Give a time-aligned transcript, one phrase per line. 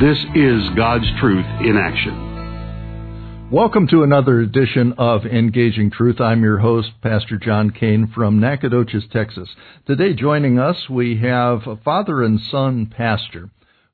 [0.00, 3.50] This is God's Truth in Action.
[3.52, 6.18] Welcome to another edition of Engaging Truth.
[6.18, 9.50] I'm your host, Pastor John Kane from Nacogdoches, Texas.
[9.86, 13.50] Today joining us, we have a father and son pastor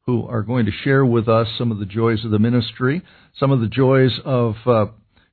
[0.06, 3.02] who are going to share with us some of the joys of the ministry,
[3.36, 4.86] some of the joys of uh,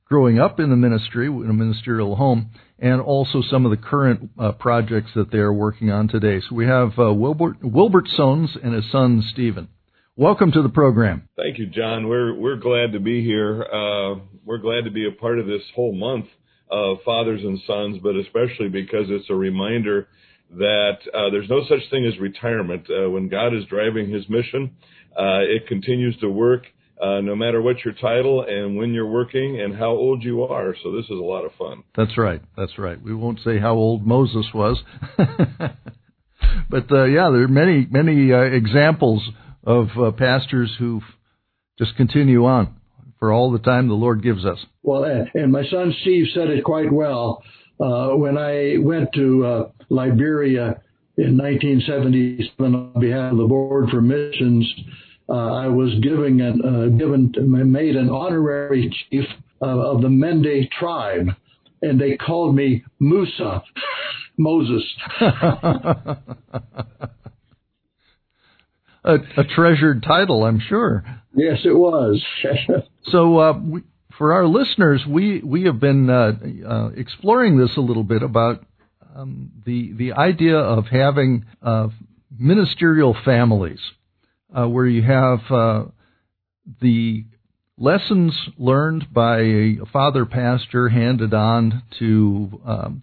[0.06, 4.30] growing up in the ministry, in a ministerial home, and also some of the current
[4.36, 6.40] uh, projects that they are working on today.
[6.40, 9.68] So we have uh, Wilbert, Wilbert Sohns and his son, Stephen.
[10.18, 11.28] Welcome to the program.
[11.36, 12.08] Thank you, John.
[12.08, 13.62] We're we're glad to be here.
[13.62, 14.14] Uh,
[14.46, 16.24] we're glad to be a part of this whole month
[16.70, 20.08] of fathers and sons, but especially because it's a reminder
[20.52, 22.86] that uh, there's no such thing as retirement.
[22.88, 24.76] Uh, when God is driving His mission,
[25.14, 26.64] uh, it continues to work.
[26.98, 30.74] Uh, no matter what your title and when you're working and how old you are.
[30.82, 31.82] So this is a lot of fun.
[31.94, 32.40] That's right.
[32.56, 32.98] That's right.
[33.02, 34.82] We won't say how old Moses was,
[35.18, 39.22] but uh, yeah, there are many many examples
[39.66, 41.02] of uh, pastors who
[41.78, 42.76] just continue on
[43.18, 44.58] for all the time the Lord gives us.
[44.82, 47.42] Well, and my son Steve said it quite well.
[47.78, 50.80] Uh, when I went to uh, Liberia
[51.18, 54.72] in 1977 on behalf of the Board for Missions,
[55.28, 57.32] uh, I was giving an, uh, given
[57.70, 59.24] made an honorary chief
[59.60, 61.28] of the Mende tribe,
[61.82, 63.62] and they called me Musa,
[64.38, 64.84] Moses.
[69.06, 71.04] a, a treasured title, I'm sure.
[71.34, 72.22] Yes, it was.
[73.12, 73.82] so, uh, we,
[74.18, 76.32] for our listeners, we we have been uh,
[76.66, 78.64] uh, exploring this a little bit about
[79.14, 81.88] um, the the idea of having uh,
[82.36, 83.80] ministerial families,
[84.54, 85.84] uh, where you have uh,
[86.80, 87.24] the
[87.78, 93.02] lessons learned by a father pastor handed on to um,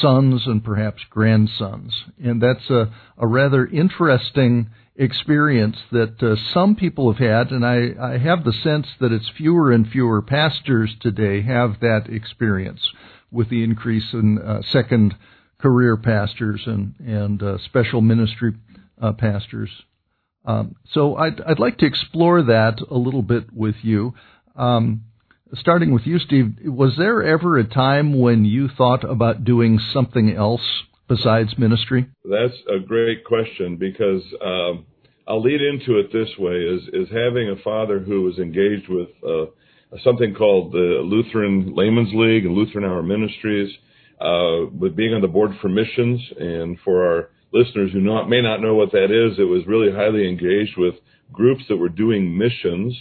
[0.00, 7.12] sons and perhaps grandsons, and that's a, a rather interesting experience that uh, some people
[7.12, 11.42] have had, and I, I have the sense that it's fewer and fewer pastors today
[11.42, 12.80] have that experience
[13.30, 15.14] with the increase in uh, second
[15.58, 18.52] career pastors and and uh, special ministry
[19.00, 19.70] uh, pastors.
[20.44, 24.14] Um, so I'd I'd like to explore that a little bit with you.
[24.56, 25.04] Um,
[25.54, 30.34] starting with you, Steve, was there ever a time when you thought about doing something
[30.34, 30.82] else
[31.14, 32.06] besides ministry?
[32.24, 34.86] That's a great question because um,
[35.26, 39.08] I'll lead into it this way: is is having a father who was engaged with
[39.26, 39.46] uh,
[40.02, 43.70] something called the Lutheran Laymen's League and Lutheran Hour Ministries,
[44.20, 48.40] uh, with being on the board for missions, and for our listeners who not, may
[48.40, 50.94] not know what that is, it was really highly engaged with
[51.32, 52.96] groups that were doing missions,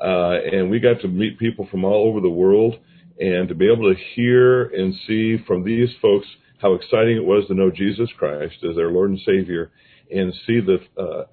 [0.00, 2.76] uh, and we got to meet people from all over the world,
[3.18, 6.26] and to be able to hear and see from these folks
[6.60, 9.70] how exciting it was to know Jesus Christ as their Lord and Savior,
[10.10, 11.24] and see the uh,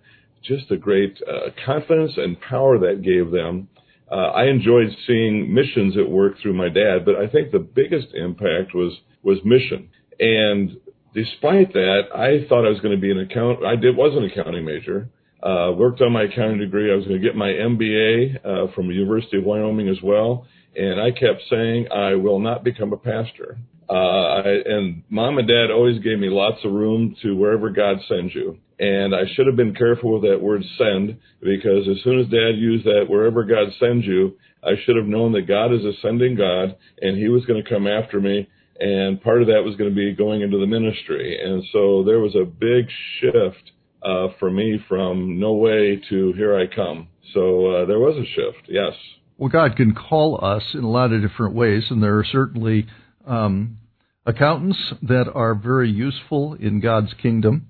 [0.44, 3.69] just the great uh, confidence and power that gave them.
[4.12, 8.07] Uh, I enjoyed seeing missions at work through my dad, but I think the biggest
[8.13, 9.89] impact was was mission.
[10.19, 10.78] And
[11.13, 13.63] despite that, I thought I was going to be an account.
[13.66, 15.09] I did was an accounting major.
[15.41, 16.91] Uh, worked on my accounting degree.
[16.91, 20.47] I was going to get my MBA uh, from the University of Wyoming as well.
[20.75, 23.57] And I kept saying I will not become a pastor.
[23.89, 27.97] Uh, I, and mom and dad always gave me lots of room to wherever God
[28.07, 28.57] sends you.
[28.79, 32.55] And I should have been careful with that word send because as soon as dad
[32.57, 36.35] used that wherever God sends you, I should have known that God is a sending
[36.35, 38.47] God and he was going to come after me.
[38.79, 41.39] And part of that was going to be going into the ministry.
[41.41, 42.88] And so there was a big
[43.19, 43.71] shift
[44.01, 47.07] uh, for me from no way to here I come.
[47.33, 48.94] So uh, there was a shift, yes.
[49.38, 52.88] Well, God can call us in a lot of different ways, and there are certainly
[53.25, 53.77] um,
[54.25, 57.67] accountants that are very useful in God's kingdom.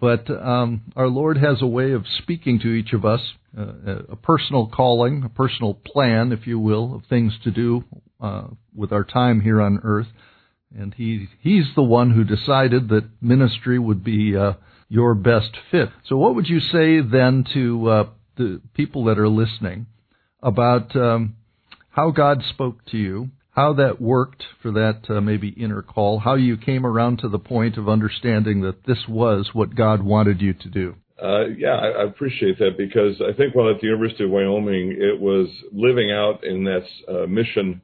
[0.00, 3.20] But um, our Lord has a way of speaking to each of us,
[3.56, 7.84] uh, a personal calling, a personal plan, if you will, of things to do
[8.20, 8.44] uh,
[8.74, 10.06] with our time here on earth.
[10.74, 14.54] And he he's the one who decided that ministry would be uh,
[14.88, 15.90] your best fit.
[16.06, 19.86] So, what would you say then to uh, the people that are listening
[20.42, 21.36] about um,
[21.90, 26.34] how God spoke to you how that worked for that uh, maybe inner call, how
[26.34, 30.54] you came around to the point of understanding that this was what God wanted you
[30.54, 30.96] to do.
[31.22, 34.96] Uh, yeah, I, I appreciate that because I think while at the University of Wyoming,
[34.98, 37.80] it was living out in that uh, mission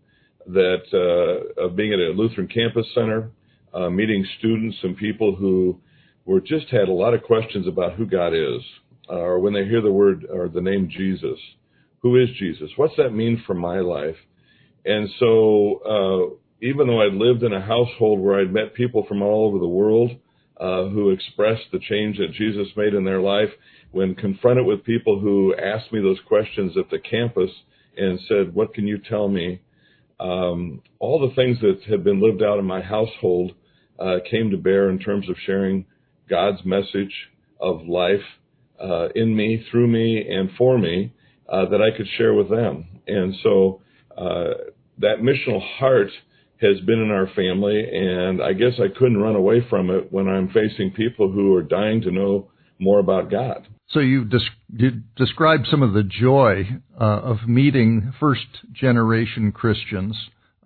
[0.47, 3.31] that uh, of being at a Lutheran campus center,
[3.75, 5.79] uh, meeting students and people who
[6.25, 8.63] were just had a lot of questions about who God is,
[9.11, 11.39] uh, or when they hear the word or the name Jesus,
[12.01, 12.71] who is Jesus?
[12.77, 14.17] What's that mean for my life?
[14.85, 19.23] And so, uh, even though I'd lived in a household where I'd met people from
[19.23, 20.11] all over the world
[20.61, 23.51] uh, who expressed the change that Jesus made in their life,
[23.93, 27.51] when confronted with people who asked me those questions at the campus
[27.97, 29.61] and said, "What can you tell me?"
[30.21, 33.53] Um, all the things that had been lived out in my household
[33.99, 35.87] uh, came to bear in terms of sharing
[36.29, 37.15] God's message
[37.61, 38.25] of life
[38.81, 41.13] uh, in me, through me, and for me
[41.49, 42.87] uh, that I could share with them.
[43.07, 43.81] And so
[44.99, 46.11] that missional heart
[46.61, 50.29] has been in our family, and I guess I couldn't run away from it when
[50.29, 52.51] I'm facing people who are dying to know
[52.81, 53.67] more about God.
[53.91, 54.39] So you, des-
[54.77, 56.65] you described some of the joy
[57.01, 60.17] uh, of meeting first generation Christians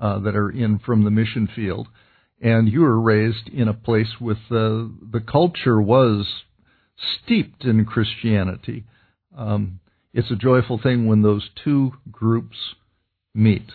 [0.01, 1.89] uh, that are in from the mission field,
[2.41, 6.27] and you were raised in a place with uh, the culture was
[7.23, 8.85] steeped in Christianity.
[9.37, 9.81] Um,
[10.13, 12.57] it's a joyful thing when those two groups
[13.35, 13.71] meet.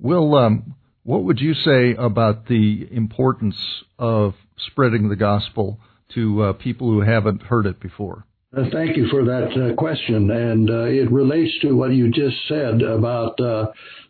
[0.00, 3.56] Will, um, what would you say about the importance
[3.98, 5.78] of spreading the gospel
[6.14, 8.26] to uh, people who haven't heard it before?
[8.56, 12.36] Uh, thank you for that uh, question, and uh, it relates to what you just
[12.46, 13.66] said about uh,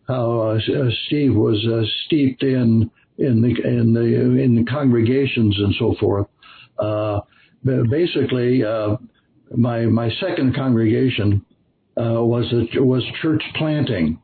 [0.06, 0.58] how uh,
[1.06, 1.66] Steve was
[2.06, 6.26] steeped in in the in the in the congregations and so forth.
[7.64, 8.62] basically,
[9.56, 11.44] my my second congregation
[11.96, 14.18] was a, was church planting,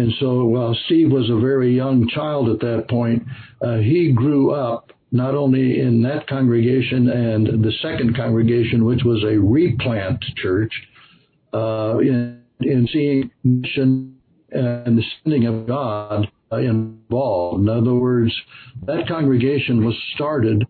[0.00, 3.22] and so while Steve was a very young child at that point,
[3.82, 9.38] he grew up not only in that congregation and the second congregation, which was a
[9.38, 10.72] replant church,
[11.52, 14.16] uh, in, in seeing mission
[14.52, 17.62] and the sending of God uh, involved.
[17.62, 18.32] In other words,
[18.86, 20.64] that congregation was started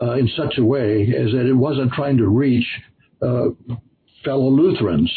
[0.00, 2.66] uh, in such a way as that it wasn't trying to reach
[3.20, 3.48] uh,
[4.24, 5.10] fellow Lutherans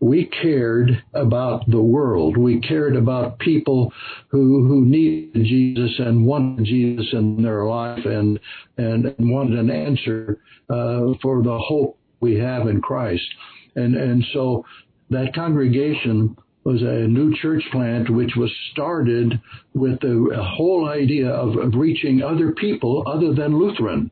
[0.00, 2.36] we cared about the world.
[2.36, 3.92] We cared about people
[4.28, 8.38] who who needed Jesus and wanted Jesus in their life and
[8.76, 10.38] and, wanted an answer
[10.70, 13.26] uh, for the hope we have in Christ.
[13.74, 14.64] And and so
[15.10, 19.40] that congregation was a new church plant which was started
[19.74, 24.10] with the whole idea of, of reaching other people other than Lutheran.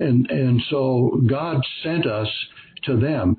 [0.00, 2.28] And and so God sent us
[2.84, 3.36] to them.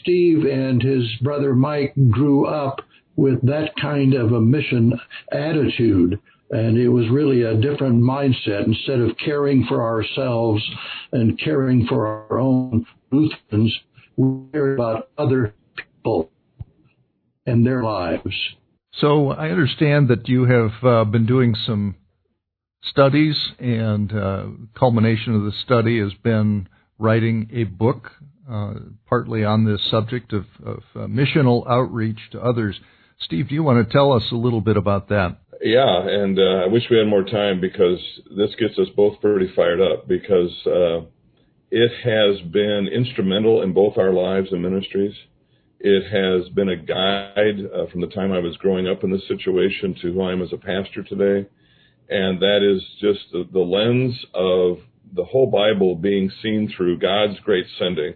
[0.00, 2.80] Steve and his brother Mike grew up
[3.16, 4.98] with that kind of a mission
[5.32, 6.18] attitude.
[6.50, 8.66] And it was really a different mindset.
[8.66, 10.62] Instead of caring for ourselves
[11.12, 13.78] and caring for our own Lutherans,
[14.16, 16.30] we care about other people
[17.46, 18.34] and their lives.
[18.94, 21.94] So I understand that you have uh, been doing some
[22.82, 24.46] studies, and uh,
[24.76, 26.68] culmination of the study has been
[26.98, 28.10] writing a book
[28.50, 28.74] uh,
[29.06, 32.80] partly on this subject of, of uh, missional outreach to others.
[33.20, 35.36] Steve, do you want to tell us a little bit about that?
[35.62, 37.98] Yeah, and uh, I wish we had more time because
[38.36, 41.00] this gets us both pretty fired up because uh,
[41.70, 45.14] it has been instrumental in both our lives and ministries.
[45.78, 49.26] It has been a guide uh, from the time I was growing up in this
[49.28, 51.48] situation to who I am as a pastor today.
[52.08, 54.78] And that is just the, the lens of
[55.14, 58.14] the whole Bible being seen through God's great sending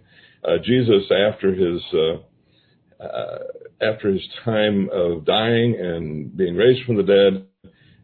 [0.62, 3.38] Jesus, after his uh, uh,
[3.80, 7.46] after his time of dying and being raised from the dead,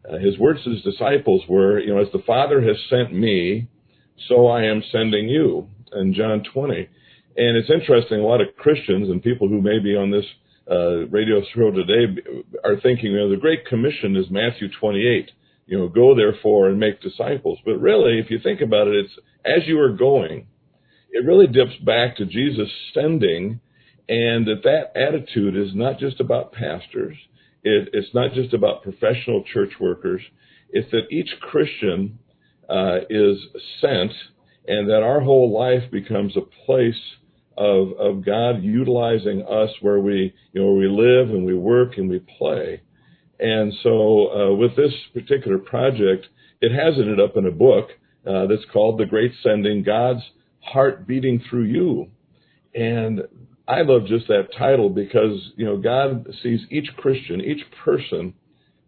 [0.09, 3.67] uh, his words to his disciples were, you know, as the Father has sent me,
[4.27, 5.67] so I am sending you.
[5.93, 6.87] In John 20,
[7.35, 8.21] and it's interesting.
[8.21, 10.23] A lot of Christians and people who may be on this
[10.71, 12.21] uh, radio show today
[12.63, 15.31] are thinking, you know, the Great Commission is Matthew 28.
[15.67, 17.59] You know, go therefore and make disciples.
[17.65, 20.47] But really, if you think about it, it's as you are going,
[21.11, 23.59] it really dips back to Jesus sending,
[24.07, 27.17] and that that attitude is not just about pastors.
[27.63, 30.21] It, it's not just about professional church workers.
[30.69, 32.19] It's that each Christian
[32.69, 33.37] uh, is
[33.81, 34.11] sent,
[34.67, 36.95] and that our whole life becomes a place
[37.57, 41.97] of of God utilizing us where we you know where we live and we work
[41.97, 42.81] and we play.
[43.39, 46.27] And so uh, with this particular project,
[46.61, 47.89] it has ended up in a book
[48.25, 50.21] uh, that's called The Great Sending: God's
[50.61, 52.09] heart beating through you.
[52.73, 53.21] And
[53.67, 58.33] I love just that title because, you know, God sees each Christian, each person,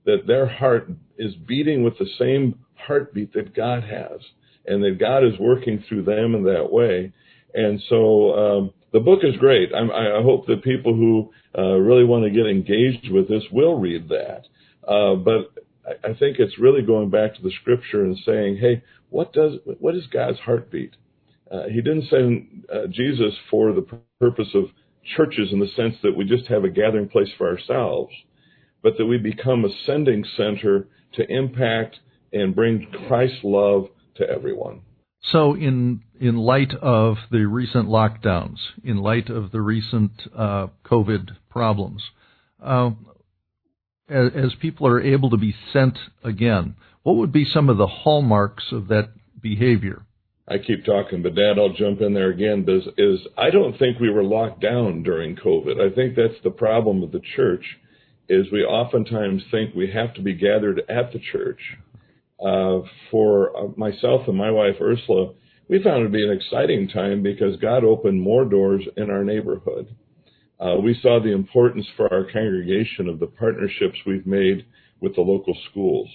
[0.06, 4.20] that their heart is beating with the same heartbeat that God has,
[4.66, 7.14] and that God is working through them in that way.
[7.54, 9.70] And so um, the book is great.
[9.74, 13.80] I'm, i hope that people who uh, really want to get engaged with this will
[13.80, 14.44] read that.
[14.88, 15.54] Uh, but
[15.86, 19.54] I, I think it's really going back to the scripture and saying, hey, what does
[19.80, 20.96] what is God's heartbeat?
[21.54, 23.86] Uh, he didn't send uh, Jesus for the
[24.20, 24.66] purpose of
[25.16, 28.12] churches in the sense that we just have a gathering place for ourselves,
[28.82, 32.00] but that we become a sending center to impact
[32.32, 34.82] and bring Christ's love to everyone.
[35.32, 41.32] So, in in light of the recent lockdowns, in light of the recent uh, COVID
[41.50, 42.02] problems,
[42.62, 42.92] uh,
[44.10, 47.88] as, as, people are able to be sent again, what would be some of the
[47.88, 50.06] hallmarks of that behavior?
[50.48, 52.66] I keep talking, but Dad, I'll jump in there again.
[52.68, 55.80] Is, is I don't think we were locked down during COVID.
[55.80, 57.66] I think that's the problem with the church,
[58.28, 61.60] is we oftentimes think we have to be gathered at the church
[62.44, 65.34] uh, for uh, myself and my wife Ursula,
[65.70, 69.24] we found it to be an exciting time because God opened more doors in our
[69.24, 69.96] neighborhood.
[70.60, 74.66] Uh, we saw the importance for our congregation of the partnerships we've made
[75.00, 76.10] with the local schools.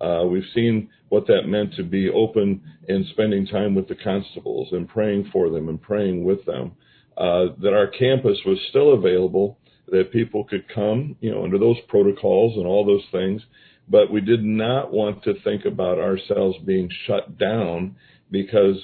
[0.00, 4.68] Uh, we've seen what that meant to be open and spending time with the constables
[4.72, 6.72] and praying for them and praying with them.
[7.16, 11.78] Uh, that our campus was still available, that people could come, you know, under those
[11.88, 13.42] protocols and all those things,
[13.88, 17.96] but we did not want to think about ourselves being shut down
[18.30, 18.76] because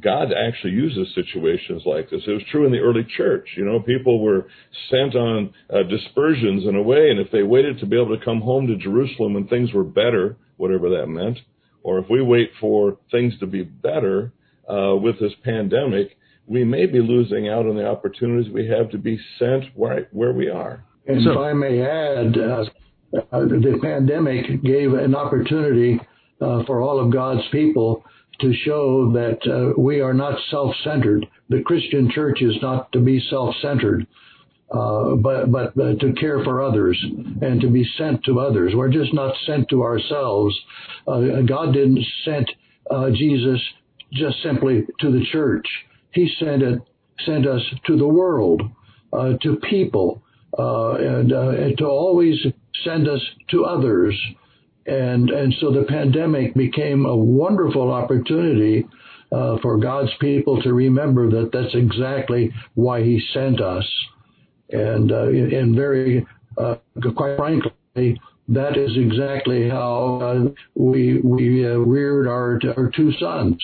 [0.00, 2.22] God actually uses situations like this.
[2.26, 3.48] It was true in the early church.
[3.56, 4.46] You know, people were
[4.90, 8.24] sent on uh, dispersions in a way, and if they waited to be able to
[8.24, 11.38] come home to Jerusalem when things were better, whatever that meant,
[11.82, 14.32] or if we wait for things to be better
[14.68, 16.16] uh, with this pandemic,
[16.46, 20.32] we may be losing out on the opportunities we have to be sent right where
[20.32, 20.84] we are.
[21.06, 22.64] And so, if I may add, uh,
[23.32, 25.98] uh, the pandemic gave an opportunity
[26.40, 28.04] uh, for all of God's people
[28.40, 31.26] to show that uh, we are not self-centered.
[31.48, 34.06] The Christian church is not to be self-centered,
[34.70, 36.98] uh, but but uh, to care for others
[37.42, 38.72] and to be sent to others.
[38.74, 40.58] We're just not sent to ourselves.
[41.06, 42.50] Uh, God didn't send
[43.14, 43.60] Jesus
[44.12, 45.66] just simply to the church.
[46.12, 46.80] He sent it
[47.26, 48.62] sent us to the world,
[49.12, 50.22] to people,
[50.56, 52.36] and, and to always
[52.84, 53.20] send us
[53.50, 54.18] to others.
[54.90, 58.84] And, and so the pandemic became a wonderful opportunity
[59.30, 63.88] uh, for God's people to remember that that's exactly why He sent us.
[64.70, 66.26] And, uh, and very,
[66.58, 66.74] uh,
[67.16, 73.62] quite frankly, that is exactly how uh, we, we uh, reared our, our two sons.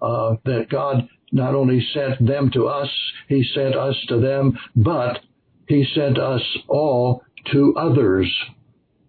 [0.00, 2.88] Uh, that God not only sent them to us,
[3.28, 5.20] He sent us to them, but
[5.68, 8.34] He sent us all to others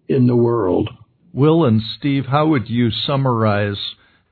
[0.08, 0.90] in the world.
[1.36, 3.76] Will and Steve, how would you summarize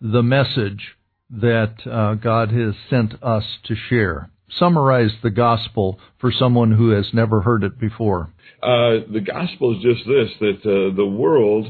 [0.00, 0.96] the message
[1.28, 4.30] that uh, God has sent us to share?
[4.58, 8.32] Summarize the gospel for someone who has never heard it before.
[8.62, 11.66] Uh, the gospel is just this that uh, the world,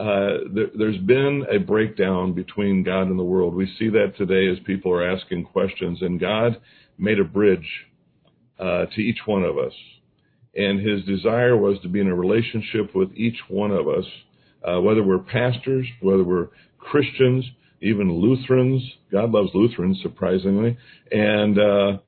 [0.00, 3.54] uh, there, there's been a breakdown between God and the world.
[3.54, 6.62] We see that today as people are asking questions, and God
[6.96, 7.68] made a bridge
[8.58, 9.74] uh, to each one of us
[10.58, 14.04] and his desire was to be in a relationship with each one of us,
[14.64, 16.48] uh, whether we're pastors, whether we're
[16.78, 17.44] Christians,
[17.80, 18.82] even Lutherans.
[19.12, 20.76] God loves Lutherans, surprisingly.
[21.10, 21.98] And uh,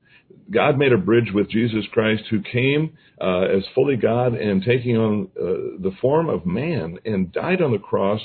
[0.51, 4.97] God made a bridge with Jesus Christ, who came uh, as fully God and taking
[4.97, 8.21] on uh, the form of man and died on the cross.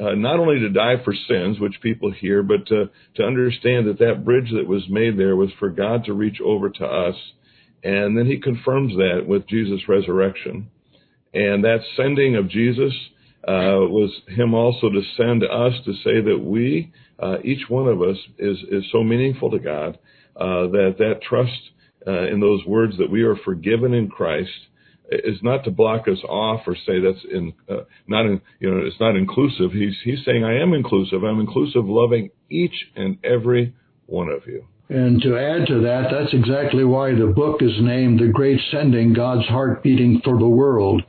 [0.00, 3.98] Uh, not only to die for sins, which people hear, but to, to understand that
[3.98, 7.14] that bridge that was made there was for God to reach over to us
[7.82, 10.70] and then he confirms that with Jesus' resurrection.
[11.34, 12.92] And that sending of Jesus
[13.46, 18.00] uh, was him also to send us to say that we, uh, each one of
[18.00, 19.98] us, is is so meaningful to God
[20.36, 21.70] uh, that that trust
[22.06, 24.50] uh, in those words that we are forgiven in Christ
[25.10, 28.80] is not to block us off or say that's in uh, not in, you know
[28.86, 29.72] it's not inclusive.
[29.72, 31.22] He's he's saying I am inclusive.
[31.22, 33.74] I'm inclusive, loving each and every
[34.06, 34.66] one of you.
[34.88, 39.14] And to add to that, that's exactly why the book is named The Great Sending
[39.14, 41.02] God's Heart Beating for the World.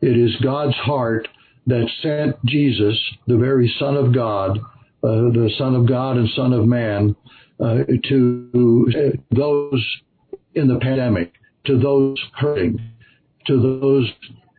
[0.00, 1.28] It is God's heart
[1.66, 6.52] that sent Jesus, the very Son of God, uh, the Son of God and Son
[6.52, 7.14] of Man,
[7.60, 7.78] uh,
[8.08, 9.86] to those
[10.54, 11.32] in the pandemic,
[11.66, 12.80] to those hurting,
[13.46, 14.10] to those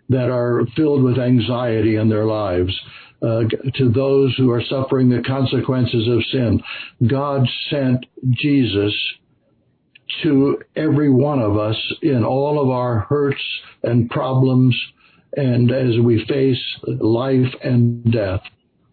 [0.10, 2.74] that are filled with anxiety in their lives,
[3.22, 3.44] uh,
[3.76, 6.62] to those who are suffering the consequences of sin.
[7.08, 8.94] God sent Jesus
[10.22, 13.42] to every one of us in all of our hurts
[13.82, 14.76] and problems
[15.36, 18.42] and as we face life and death.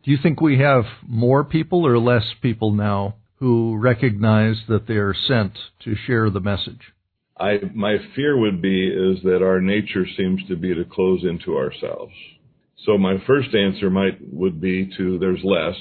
[0.03, 4.95] Do you think we have more people or less people now who recognize that they
[4.95, 5.53] are sent
[5.85, 6.93] to share the message?
[7.39, 11.57] I, my fear would be is that our nature seems to be to close into
[11.57, 12.13] ourselves.
[12.85, 15.77] So my first answer might would be to there's less.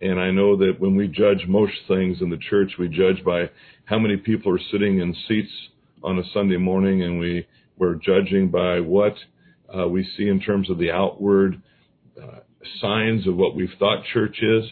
[0.00, 3.50] And I know that when we judge most things in the church, we judge by
[3.84, 5.52] how many people are sitting in seats
[6.02, 7.46] on a Sunday morning, and we
[7.76, 9.14] we're judging by what
[9.76, 11.60] uh, we see in terms of the outward
[12.20, 12.40] uh,
[12.80, 14.64] signs of what we've thought church is.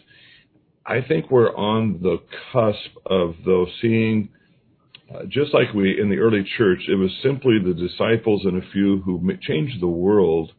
[0.85, 2.17] I think we're on the
[2.51, 4.29] cusp of though seeing
[5.13, 8.71] uh, just like we in the early church, it was simply the disciples and a
[8.71, 10.51] few who changed the world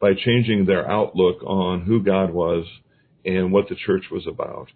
[0.00, 2.64] by changing their outlook on who God was
[3.24, 4.68] and what the church was about.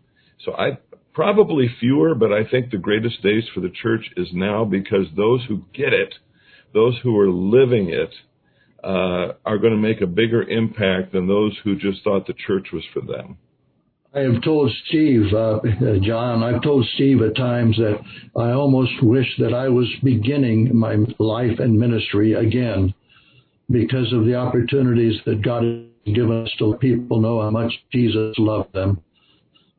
[0.44, 0.78] So I
[1.14, 5.44] probably fewer, but I think the greatest days for the church is now because those
[5.46, 6.14] who get it,
[6.74, 8.10] those who are living it,
[8.82, 12.68] uh, are going to make a bigger impact than those who just thought the church
[12.72, 13.38] was for them.
[14.14, 15.60] I have told Steve, uh,
[16.02, 17.98] John, I've told Steve at times that
[18.36, 22.92] I almost wish that I was beginning my life and ministry again
[23.70, 27.72] because of the opportunities that God has given us to let people know how much
[27.90, 29.00] Jesus loved them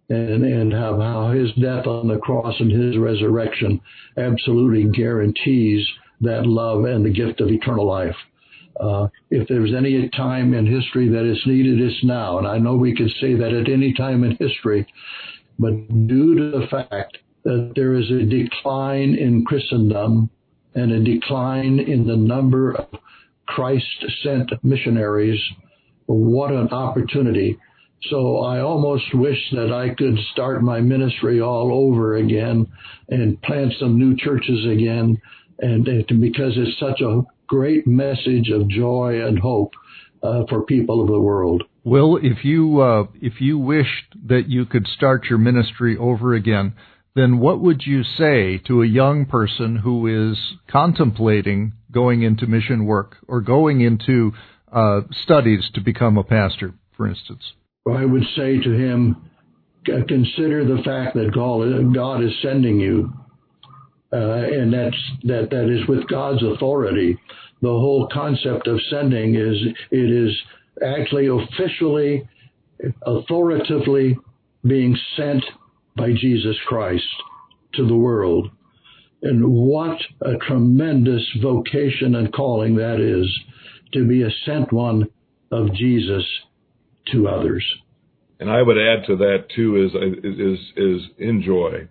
[0.09, 3.79] and, and how, how his death on the cross and his resurrection
[4.17, 5.85] absolutely guarantees
[6.21, 8.15] that love and the gift of eternal life.
[8.79, 12.39] Uh, if there's any time in history that is needed, it's now.
[12.39, 14.87] And I know we could say that at any time in history,
[15.59, 20.29] but due to the fact that there is a decline in Christendom
[20.75, 22.87] and a decline in the number of
[23.45, 23.85] Christ
[24.23, 25.39] sent missionaries,
[26.05, 27.57] what an opportunity.
[28.09, 32.67] So I almost wish that I could start my ministry all over again
[33.09, 35.21] and plant some new churches again.
[35.59, 39.73] And, and because it's such a great message of joy and hope
[40.21, 41.63] uh, for people of the world.
[41.83, 46.73] Will, if you uh, if you wished that you could start your ministry over again,
[47.15, 50.37] then what would you say to a young person who is
[50.71, 54.31] contemplating going into mission work or going into
[54.71, 57.43] uh, studies to become a pastor, for instance?
[57.87, 59.29] I would say to him,
[59.85, 63.13] consider the fact that God is sending you
[64.13, 67.17] and that's that that is with God's authority.
[67.61, 69.55] The whole concept of sending is
[69.91, 70.35] it is
[70.85, 72.27] actually officially,
[73.03, 74.17] authoritatively
[74.65, 75.43] being sent
[75.95, 77.03] by Jesus Christ
[77.75, 78.49] to the world.
[79.21, 83.27] And what a tremendous vocation and calling that is
[83.93, 85.07] to be a sent one
[85.51, 86.23] of Jesus
[87.11, 87.65] to others.
[88.39, 89.91] And I would add to that too is
[90.23, 91.87] is is enjoy.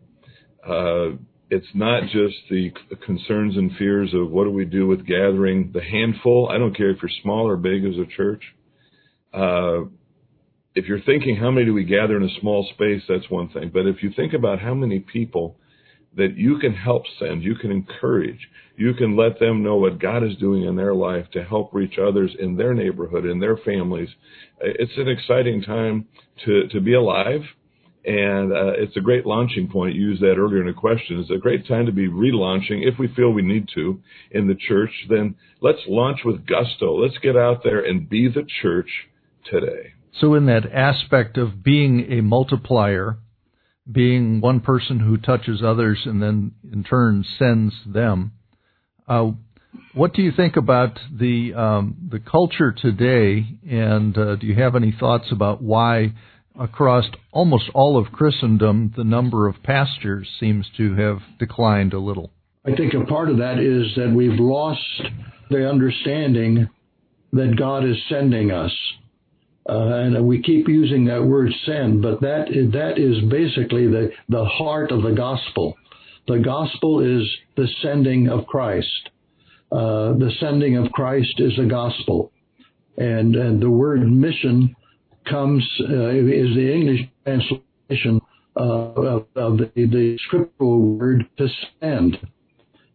[0.66, 1.16] Uh,
[1.52, 2.72] it's not just the
[3.04, 6.48] concerns and fears of what do we do with gathering the handful.
[6.50, 8.42] I don't care if you're small or big as a church.
[9.34, 9.82] Uh,
[10.74, 13.70] if you're thinking how many do we gather in a small space, that's one thing.
[13.70, 15.58] But if you think about how many people
[16.16, 20.24] that you can help send, you can encourage, you can let them know what God
[20.24, 24.08] is doing in their life to help reach others in their neighborhood, in their families.
[24.58, 26.08] It's an exciting time
[26.46, 27.42] to, to be alive
[28.04, 29.94] and uh, it's a great launching point.
[29.94, 31.20] You used that earlier in a question.
[31.20, 34.56] It's a great time to be relaunching if we feel we need to in the
[34.56, 34.90] church.
[35.08, 37.00] Then let's launch with gusto.
[37.00, 38.88] Let's get out there and be the church
[39.48, 39.92] today.
[40.20, 43.18] So, in that aspect of being a multiplier,
[43.90, 48.32] being one person who touches others and then in turn sends them,
[49.08, 49.30] uh,
[49.94, 53.46] what do you think about the um, the culture today?
[53.68, 56.12] And uh, do you have any thoughts about why?
[56.58, 62.30] Across almost all of Christendom, the number of pastors seems to have declined a little.
[62.64, 64.80] I think a part of that is that we've lost
[65.50, 66.68] the understanding
[67.32, 68.72] that God is sending us.
[69.68, 74.44] Uh, and we keep using that word send, but that that is basically the, the
[74.44, 75.76] heart of the gospel.
[76.26, 79.10] The gospel is the sending of Christ.
[79.70, 82.32] Uh, the sending of Christ is the gospel.
[82.98, 84.74] And, and the word mission
[85.28, 88.20] comes uh, is the English translation
[88.56, 91.48] uh, of, of the, the, scriptural word to
[91.80, 92.18] send.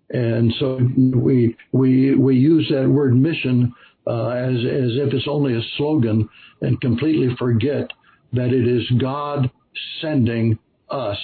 [0.09, 3.73] And so we we we use that word mission
[4.05, 6.29] uh, as as if it's only a slogan,
[6.61, 7.89] and completely forget
[8.33, 9.49] that it is God
[10.01, 10.57] sending
[10.89, 11.17] us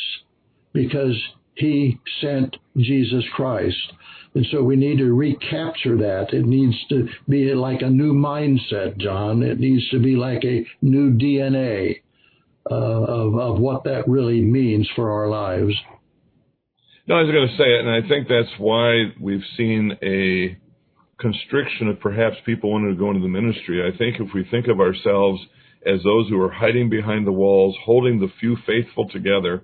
[0.74, 1.16] because
[1.56, 3.94] He sent Jesus Christ.
[4.36, 6.34] And so we need to recapture that.
[6.34, 9.44] It needs to be like a new mindset, John.
[9.44, 12.02] It needs to be like a new DNA
[12.70, 15.76] uh, of, of what that really means for our lives.
[17.06, 20.58] No, I was going to say it, and I think that's why we've seen a
[21.20, 23.86] constriction of perhaps people wanting to go into the ministry.
[23.86, 25.42] I think if we think of ourselves
[25.86, 29.64] as those who are hiding behind the walls, holding the few faithful together,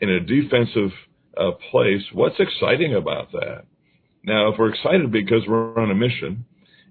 [0.00, 0.90] in a defensive
[1.36, 3.64] uh, place, what's exciting about that?
[4.24, 6.44] Now, if we're excited because we're on a mission,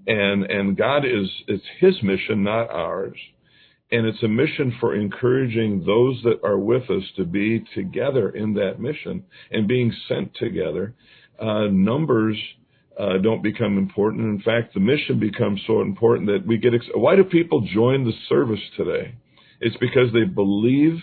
[0.07, 3.17] and and God is it's His mission, not ours,
[3.91, 8.53] and it's a mission for encouraging those that are with us to be together in
[8.55, 10.95] that mission and being sent together.
[11.39, 12.37] Uh, numbers
[12.99, 14.23] uh, don't become important.
[14.23, 16.73] In fact, the mission becomes so important that we get.
[16.73, 19.15] Ex- Why do people join the service today?
[19.61, 20.99] It's because they believe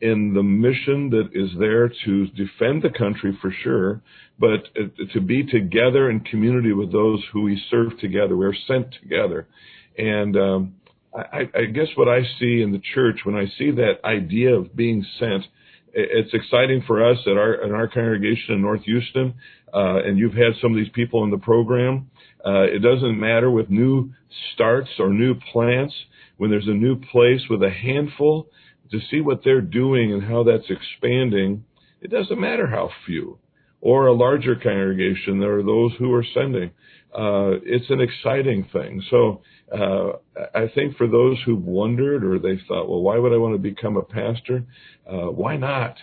[0.00, 4.00] in the mission that is there to defend the country for sure,
[4.38, 8.36] but uh, to be together in community with those who we serve together.
[8.36, 9.48] We're sent together.
[9.96, 10.74] And um,
[11.14, 14.76] I, I guess what I see in the church when I see that idea of
[14.76, 15.44] being sent,
[15.92, 19.34] it's exciting for us at our in our congregation in North Houston,
[19.74, 22.10] uh, and you've had some of these people in the program.
[22.44, 24.12] Uh, it doesn't matter with new
[24.54, 25.94] starts or new plants
[26.36, 28.48] when there's a new place with a handful
[28.90, 31.64] to see what they're doing and how that's expanding.
[32.00, 33.38] It doesn't matter how few
[33.80, 35.38] or a larger congregation.
[35.38, 36.70] There are those who are sending.
[37.14, 39.02] Uh, it's an exciting thing.
[39.10, 39.40] So
[39.72, 40.12] uh,
[40.54, 43.58] I think for those who've wondered or they thought, well, why would I want to
[43.58, 44.64] become a pastor?
[45.06, 45.96] Uh, why not?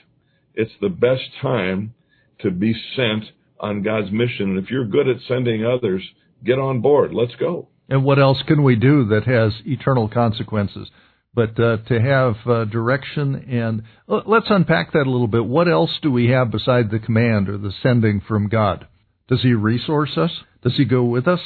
[0.54, 1.94] It's the best time
[2.40, 3.26] to be sent
[3.60, 4.52] on God's mission.
[4.52, 6.02] And if you're good at sending others,
[6.44, 7.14] get on board.
[7.14, 7.68] Let's go.
[7.90, 10.90] And what else can we do that has eternal consequences?
[11.36, 15.46] But uh, to have uh, direction and let's unpack that a little bit.
[15.46, 18.88] What else do we have beside the command or the sending from God?
[19.28, 20.32] Does He resource us?
[20.64, 21.42] Does He go with us?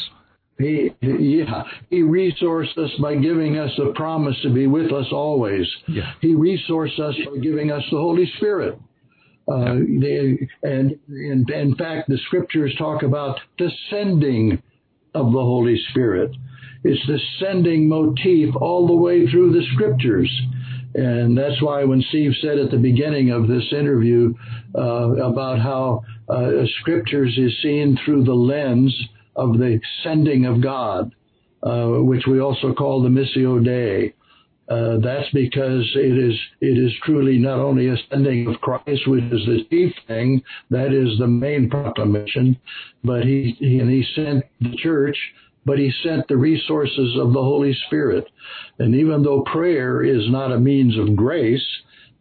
[0.59, 5.65] He, yeah, he resourced us by giving us a promise to be with us always.
[5.87, 6.11] Yeah.
[6.19, 8.77] He resourced us by giving us the Holy Spirit.
[9.49, 14.61] Uh, they, and in, in fact, the scriptures talk about the sending
[15.15, 16.31] of the Holy Spirit.
[16.83, 20.31] It's the sending motif all the way through the scriptures.
[20.95, 24.33] And that's why when Steve said at the beginning of this interview
[24.75, 28.95] uh, about how uh, scriptures is seen through the lens
[29.35, 31.13] of the sending of God,
[31.63, 34.13] uh, which we also call the Missio Dei.
[34.69, 39.23] Uh, that's because it is it is truly not only a sending of Christ, which
[39.23, 42.55] is the chief thing, that is the main proclamation,
[43.03, 45.17] but he, he and he sent the church,
[45.65, 48.25] but he sent the resources of the Holy Spirit.
[48.79, 51.65] And even though prayer is not a means of grace,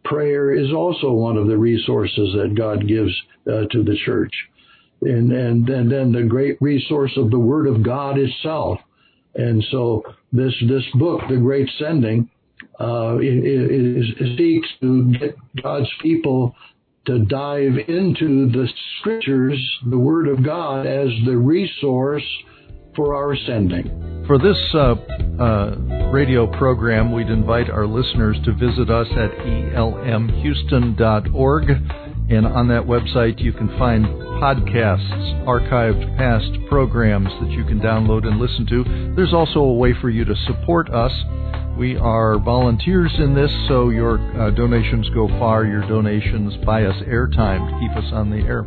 [0.03, 3.11] prayer is also one of the resources that God gives
[3.47, 4.33] uh, to the church
[5.01, 8.79] and, and, and then the great resource of the Word of God itself.
[9.35, 12.29] And so this, this book, The Great Sending,
[12.79, 16.55] uh, is, is seeks to get God's people
[17.05, 18.67] to dive into the
[18.99, 22.25] scriptures, the Word of God, as the resource
[22.95, 24.23] for our sending.
[24.27, 24.95] For this uh,
[25.41, 25.75] uh,
[26.11, 29.31] radio program, we'd invite our listeners to visit us at
[29.75, 31.69] elmhouston.org.
[32.29, 38.27] And on that website, you can find podcasts, archived past programs that you can download
[38.27, 38.83] and listen to.
[39.15, 41.11] There's also a way for you to support us.
[41.75, 45.65] We are volunteers in this, so your uh, donations go far.
[45.65, 48.63] Your donations buy us airtime to keep us on the air.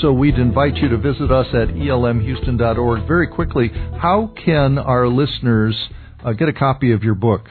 [0.00, 3.06] So we'd invite you to visit us at elmhouston.org.
[3.06, 3.68] Very quickly,
[4.00, 5.76] how can our listeners
[6.24, 7.42] uh, get a copy of your book?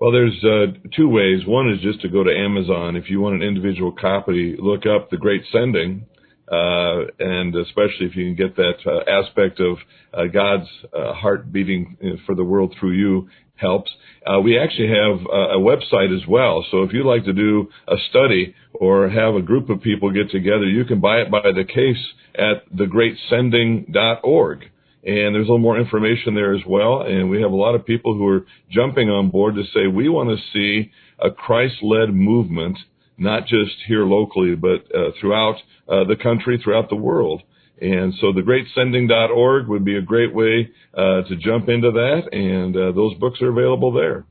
[0.00, 1.46] Well, there's uh, two ways.
[1.46, 2.96] One is just to go to Amazon.
[2.96, 6.06] If you want an individual copy, look up The Great Sending,
[6.52, 9.78] uh, and especially if you can get that uh, aspect of
[10.12, 13.90] uh, God's uh, heart beating uh, for the world through you helps.
[14.26, 16.64] Uh, we actually have a website as well.
[16.70, 20.30] So if you'd like to do a study or have a group of people get
[20.30, 24.64] together, you can buy it by the case at thegreatsending.org
[25.04, 27.02] and there's a little more information there as well.
[27.02, 30.08] And we have a lot of people who are jumping on board to say we
[30.08, 32.78] want to see a Christ-led movement,
[33.22, 35.56] not just here locally, but uh, throughout
[35.88, 37.42] uh, the country, throughout the world.
[37.80, 42.76] And so the greatsending.org would be a great way uh, to jump into that, and
[42.76, 44.24] uh, those books are available there.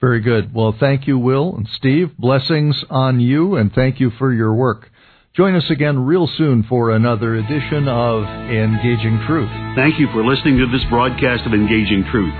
[0.00, 0.52] Very good.
[0.52, 2.16] Well, thank you, Will and Steve.
[2.18, 4.90] Blessings on you, and thank you for your work.
[5.36, 9.50] Join us again real soon for another edition of Engaging Truth.
[9.76, 12.34] Thank you for listening to this broadcast of Engaging Truth.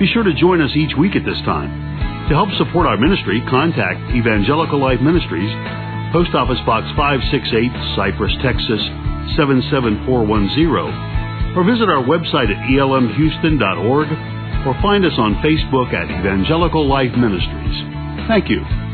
[0.00, 2.15] Be sure to join us each week at this time.
[2.26, 5.48] To help support our ministry, contact Evangelical Life Ministries,
[6.10, 8.82] Post Office Box 568, Cypress, Texas
[9.38, 14.08] 77410, or visit our website at elmhouston.org
[14.66, 18.26] or find us on Facebook at Evangelical Life Ministries.
[18.26, 18.85] Thank you.